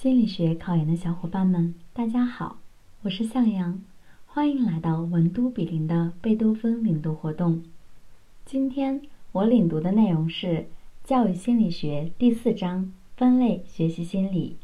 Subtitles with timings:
[0.00, 2.58] 心理学考研的小伙伴们，大家好，
[3.02, 3.82] 我是向阳，
[4.26, 7.64] 欢迎来到文都比邻的贝多芬领读活动。
[8.46, 10.68] 今天我领读的内容是
[11.02, 14.54] 教育心理学第四章分类学习心理。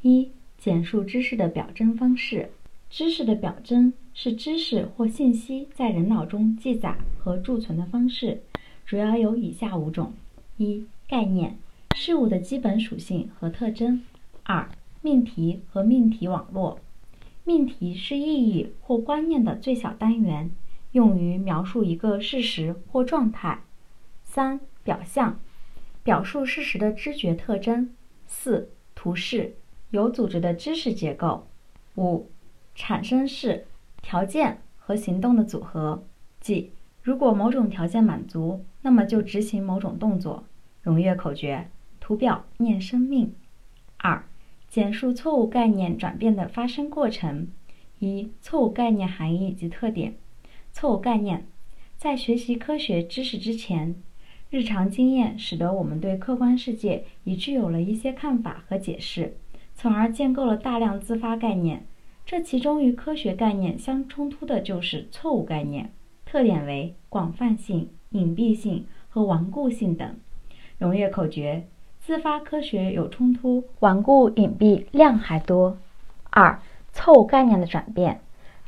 [0.00, 2.50] 一、简述知识的表征方式。
[2.90, 8.42] 知识的表征是知识或信息在人脑中记载和贮存的方式，
[8.84, 10.12] 主要有以下五种：
[10.56, 11.56] 一、概念，
[11.94, 14.02] 事物的基本属性和特征。
[14.44, 14.68] 二、
[15.00, 16.80] 命题和命题网络。
[17.44, 20.50] 命题是意义或观念的最小单元，
[20.92, 23.62] 用于描述一个事实或状态。
[24.22, 25.40] 三、表象，
[26.02, 27.90] 表述事实的知觉特征。
[28.26, 29.56] 四、图示，
[29.90, 31.46] 有组织的知识结构。
[31.96, 32.30] 五、
[32.74, 33.66] 产生式，
[34.00, 36.04] 条件和行动的组合，
[36.40, 36.72] 即
[37.02, 40.44] 如果某种条件满足，那么就执行某种动作。
[40.84, 41.68] 踊跃口诀：
[42.00, 43.34] 图表念生命。
[43.96, 44.24] 二。
[44.72, 47.48] 简述错误概念转变的发生过程。
[47.98, 50.14] 一、错误概念含义及特点。
[50.72, 51.46] 错误概念，
[51.98, 53.94] 在学习科学知识之前，
[54.48, 59.36] 日常经验使得我们对客观世界已具有了一些看法和解释，
[59.74, 61.84] 从而建构了大量自发概念。
[62.24, 65.92] 这其中与科学概念相冲突的就是错误概念，
[66.24, 70.16] 特点为广泛性、隐蔽性和顽固性等。
[70.80, 71.66] 踊跃口诀。
[72.04, 75.78] 自发科学有冲突，顽固隐蔽量还多。
[76.30, 76.58] 二、
[76.92, 78.18] 错误概念的转变。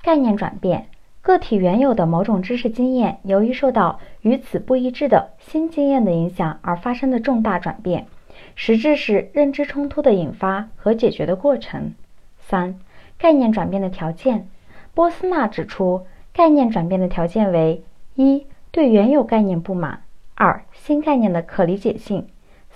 [0.02, 0.86] 概念转变，
[1.20, 8.06] 个体原有的某种知识经验，由于受到与此不一致的新经验的影响而发生的重大转变，
[8.54, 11.92] 实质是认知冲突的引发和解决的过程。
[12.38, 12.78] 三、
[13.18, 14.46] 概念转变的条件。
[14.94, 17.82] 波斯纳指出，概念转变的条件为：
[18.14, 20.02] 一、对原有概念不满；
[20.36, 22.28] 二、新概念的可理解性；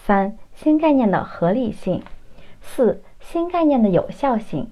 [0.09, 0.39] 三。
[0.55, 2.03] 新概念的合理性，
[2.63, 4.71] 四新概念的有效性。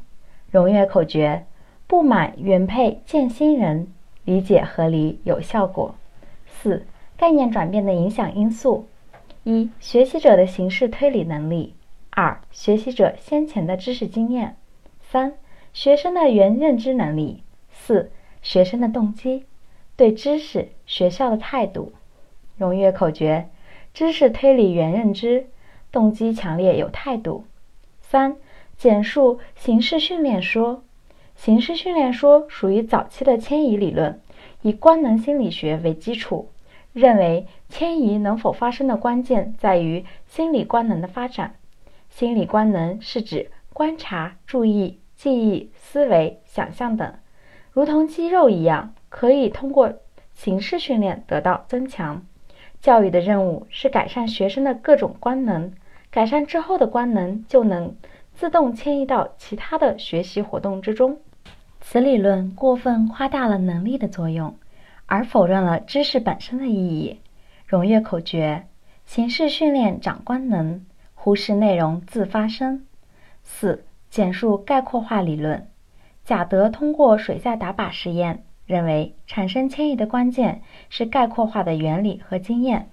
[0.51, 1.45] 荣跃口诀：
[1.87, 3.93] 不满原配见新人，
[4.25, 5.95] 理解合理有效果。
[6.47, 6.87] 四
[7.19, 8.89] 概念转变的影响因素：
[9.45, 11.75] 一学习者的形式推理能力；
[12.09, 14.55] 二学习者先前的知识经验；
[15.03, 15.35] 三
[15.75, 19.45] 学生的原认知能力；四学生的动机，
[19.97, 21.93] 对知识学校的态度。
[22.57, 23.51] 荣跃口诀：
[23.97, 25.47] 知识推理原认知。
[25.91, 27.47] 动机强烈，有态度。
[28.03, 28.37] 三、
[28.77, 30.85] 简述形式训练说。
[31.35, 34.21] 形式训练说属于早期的迁移理论，
[34.61, 36.51] 以官能心理学为基础，
[36.93, 41.55] 认为迁移能否发生的关键在于心理官能的发展。
[42.11, 47.15] 心理官能是指观察、注意、记忆、思维、想象等，
[47.73, 49.95] 如同肌肉一样，可以通过
[50.35, 52.27] 形式训练得到增强。
[52.87, 55.73] 教育的任务是改善学生的各种官能。
[56.09, 57.97] 改善之后的官能就能
[58.33, 61.19] 自动迁移到其他的学习活动之中。
[61.81, 64.57] 此理论过分夸大了能力的作用，
[65.07, 67.19] 而否认了知识本身的意义。
[67.67, 68.69] 荣跃口诀：
[69.05, 70.87] 形式训练长官能，
[71.17, 72.87] 忽视内容自发生。
[73.43, 75.67] 四、简述概括化理论。
[76.25, 82.89] 贾德通过水下打靶实验，认为产生迁移的关键是概括化的原理和经验。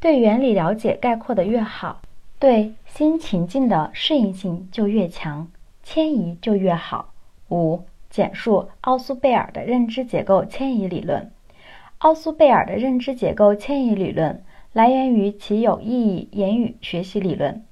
[0.00, 2.00] 对原理了解概括的越好。
[2.38, 5.48] 对新情境的适应性就越强，
[5.82, 7.12] 迁移就越好。
[7.50, 11.30] 五、简述奥苏贝尔的认知结构迁移理论。
[11.98, 17.65] 奥苏贝尔的认知结构迁移理论来源于其有意义言语学习理论。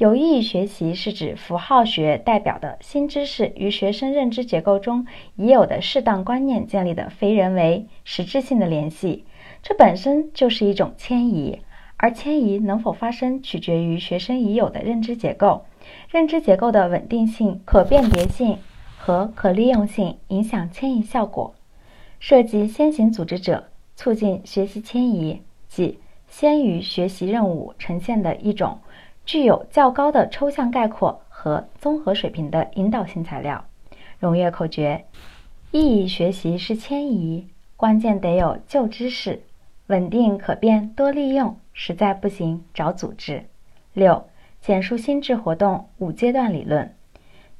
[0.00, 5.06] 有意义学习是指符号学代表的新知识与学生认知结构中
[5.36, 9.26] 已有的适当观念建立的非人为、实质性的联系，
[9.62, 11.60] 这本身就是一种迁移。
[11.98, 15.66] 而迁移能否发生，取决于学生已有的认知结构。
[16.08, 18.56] 认知结构的稳定性、可辨别性
[18.96, 21.54] 和可利用性影响迁移效果。
[22.18, 28.78] 涉及先行组织者促进学习迁移，即先于学习任务呈现的一种
[29.30, 33.64] 具有较高的抽象概括和综合水平的引导性材料。
[34.18, 35.04] 荣跃口诀：
[35.70, 37.46] 意义学习是迁移，
[37.76, 39.40] 关键得有旧知识，
[39.86, 41.56] 稳定可变多利用。
[41.72, 43.44] 实在不行，找组织。
[43.92, 44.26] 六、
[44.60, 46.92] 简述心智活动五阶段理论。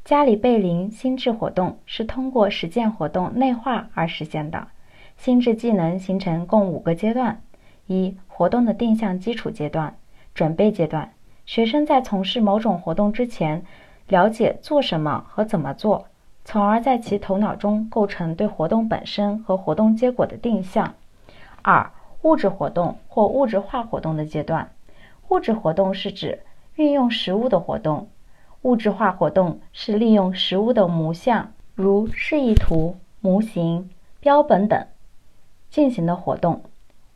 [0.04, 4.66] 加里贝林心智活动是通过实践活动内化而实现的。
[5.16, 7.40] 心智技能形成共五个阶段：
[7.86, 9.94] 一、活动的定向基础阶段，
[10.34, 11.12] 准备阶段。
[11.50, 13.64] 学生在从事某种活动之前，
[14.06, 16.06] 了解做什么和怎么做，
[16.44, 20.94] 从而在其头脑中构成对活动本身和活动结果的定向。
[21.62, 21.90] 二、
[22.22, 24.70] 物质活动或物质化活动的阶段，
[25.28, 26.38] 物质活动是指
[26.76, 28.06] 运用实物的活动。
[28.62, 34.86] 物质化活动是利用实物的模像，如示意图、模型、标本等
[35.68, 36.62] 进行的活动。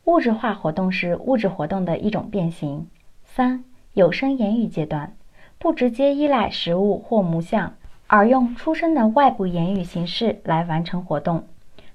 [0.03, 2.89] 物质化活动是物质活动的一种变形。
[3.23, 3.63] 三、
[3.95, 5.15] 有声言语阶段，
[5.57, 7.75] 不直接依赖实物或模像，
[8.07, 11.45] 而用出声的外部言语形式来完成活动。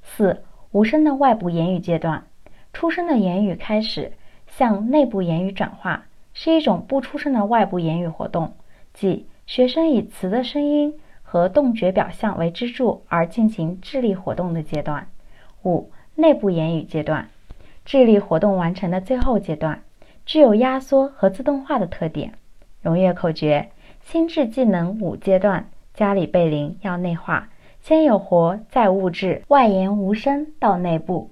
[0.02, 0.42] 四、
[0.72, 2.24] 无声的外部言语阶段，
[2.72, 4.12] 出声的言语开始
[4.46, 8.54] 向内部言语转化，是一种不出声的外部言语活动，
[8.94, 15.06] 即学生以词的声音和动觉表象为支柱而进行智力活动的阶段。
[15.64, 17.28] 五、内部言语阶段，
[17.84, 19.82] 智力活动完成的最后阶段。
[20.26, 22.32] 具有压缩和自动化的特点。
[22.82, 23.70] 荣誉口诀：
[24.02, 27.48] 心智技能五阶段，加里贝林要内化，
[27.80, 31.30] 先有活，再物质，外延无声到内部。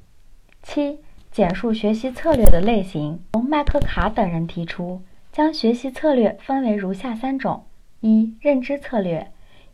[0.63, 0.99] 七、
[1.31, 3.21] 简述学习策略的类型。
[3.35, 5.01] 由麦克卡等人提出，
[5.33, 7.65] 将学习策略分为如下三种：
[8.01, 9.29] 一、认知策略；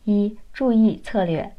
[0.05, 1.53] 一、注意策略，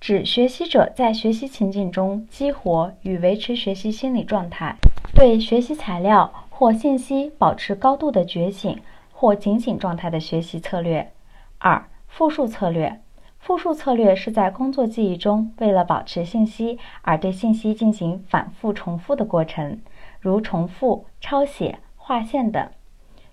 [0.00, 4.76] 指学习者在学习情境中激活与维持学习心理状态，
[5.14, 6.32] 对学习材料。
[6.58, 8.80] 或信息保持高度的觉醒
[9.12, 11.12] 或警醒状态的学习策略。
[11.58, 13.00] 二、复述策略。
[13.38, 19.78] 复述策略是在工作记忆中为了保持信息而对信息进行反复重复的过程，
[20.18, 22.68] 如重复、抄写、划线等。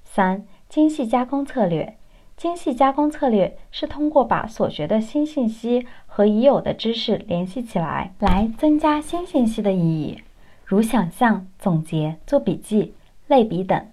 [0.04, 1.98] 三、精细加工策略。
[2.38, 10.22] 精细加工策略是通过把所学的新信息和已有的知识联系起来，来增加新信息的意义，
[10.64, 12.94] 如想象、总结、做笔记。
[13.28, 13.88] 类比等。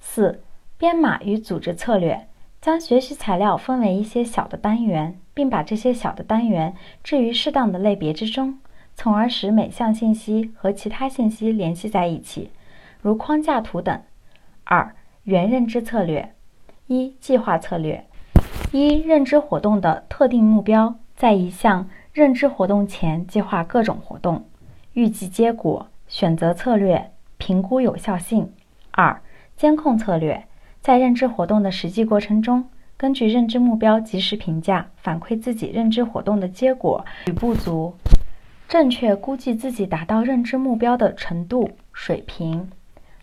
[0.00, 0.42] 四、
[0.78, 2.26] 编码与组织策略，
[2.60, 8.58] 将学习材料分为一些小的单元，并把这些小的单元置于适当的类别之中，
[8.94, 12.50] 从而使每项信息和其他信息联系在一起，
[13.00, 14.00] 如框架图等。
[14.64, 14.94] 二、
[15.24, 16.34] 原认知策略。
[16.88, 18.04] 一、计划策略。
[18.72, 24.44] 一、认知活动的特定目标，在一项认知活动前计划各种活动，
[24.94, 28.52] 预计结果，选择策略，评估有效性。
[28.92, 29.20] 二、
[29.56, 30.46] 监控策略，
[30.80, 37.94] 在认知活动的实际过程中，根据认知目标及时评价、反馈自己认知活动的结果与不足，
[38.68, 42.70] 正确估计自己达到认知目标的程度水平。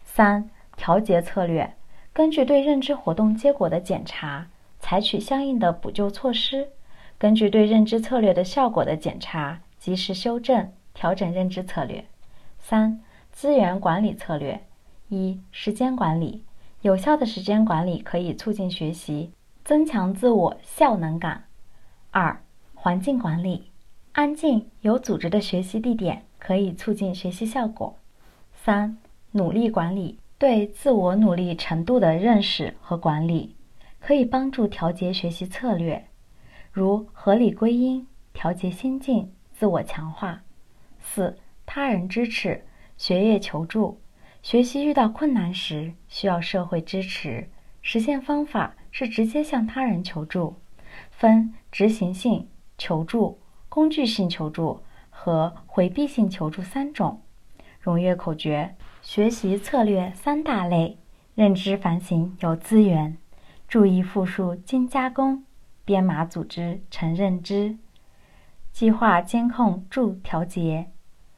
[0.04, 1.75] 三、调节策略，
[2.12, 4.48] 根据对认知活动结果的检查，
[4.80, 6.65] 采取相应的补救措施；
[7.18, 12.04] 根据对认知策略的效果的检查，及时修正、调整认知策略。
[12.57, 13.00] 三、
[13.31, 14.60] 资源管理策略。
[15.09, 16.44] 一、时间管理，
[16.81, 19.31] 有效的时间管理可以促进学习，
[19.65, 21.45] 增强自我效能感。
[22.11, 22.41] 二、
[22.75, 23.71] 环境管理，
[24.11, 27.95] 安静有组织的学习地点可以促进学习效果。
[28.53, 28.97] 三、
[29.31, 33.55] 努力管理，对自我努力程度的认识和管理，
[34.00, 36.07] 可以帮助调节学习策略，
[36.71, 40.44] 如合理归因、调节心境、自我强化。
[41.00, 41.35] 四、
[41.65, 42.63] 他人支持，
[42.95, 44.00] 学业求助。
[44.41, 47.50] 学习遇到困难时，需要社会支持。
[47.81, 50.56] 实现方法是直接向他人求助，
[51.12, 52.47] 分执行性
[52.77, 57.21] 求助、工具性求助和回避性求助三种。
[57.80, 60.97] 荣誉口诀：学习策略三大类，
[61.36, 63.18] 认知反省有资源，
[63.68, 65.45] 注意复述精加工，
[65.86, 67.77] 编码组织成认知，
[68.72, 70.91] 计划监控助调节，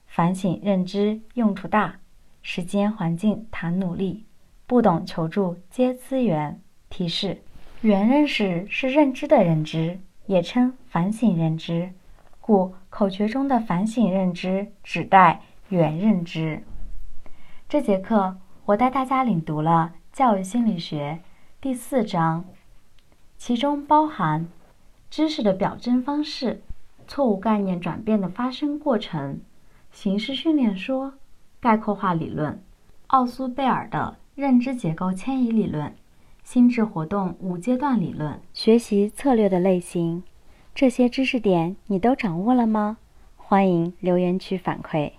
[0.07, 2.00] 反省认知用处大。
[2.41, 4.25] 时间、环境谈努力，
[4.65, 6.59] 不懂求助接资源。
[6.89, 7.41] 提示：
[7.81, 11.93] 原认识是认知的认知，也称反省认知，
[12.41, 16.63] 故口诀中的反省认知指代原认知。
[17.69, 21.19] 这节课我带大家领读了教育心理学
[21.61, 22.43] 第四章，
[23.37, 24.47] 其中包含
[25.09, 26.61] 知识的表征方式、
[27.07, 29.39] 错误概念转变的发生过程、
[29.91, 31.13] 形式训练说。
[31.61, 32.59] 概括化理论，
[33.07, 35.93] 奥苏贝尔的认知结构迁移理论，
[36.43, 40.23] 心智活动五阶段理论，学习策略的类型，
[40.73, 42.97] 这些知识点你都掌握了吗？
[43.37, 45.11] 欢迎留言区反馈。